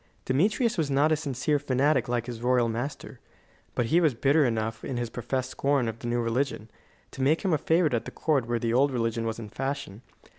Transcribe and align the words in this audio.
Demetrius 0.25 0.79
was 0.79 0.89
not 0.89 1.11
a 1.11 1.15
sincere 1.15 1.59
fanatic 1.59 2.07
like 2.09 2.25
his 2.25 2.41
royal 2.41 2.67
master; 2.67 3.19
but 3.75 3.85
he 3.93 4.01
was 4.01 4.15
bitter 4.15 4.43
enough 4.45 4.83
in 4.83 4.97
his 4.97 5.11
professed 5.11 5.51
scorn 5.51 5.87
of 5.87 5.99
the 5.99 6.07
new 6.07 6.19
religion, 6.19 6.71
to 7.11 7.21
make 7.21 7.43
him 7.45 7.53
a 7.53 7.57
favourite 7.59 7.93
at 7.93 8.05
the 8.05 8.09
court 8.09 8.47
where 8.47 8.57
the 8.57 8.73
old 8.73 8.89
religion 8.89 9.27
was 9.27 9.37
in 9.37 9.47
fashion. 9.49 10.01